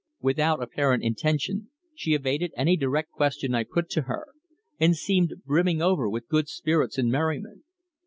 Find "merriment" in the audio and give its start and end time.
7.11-7.61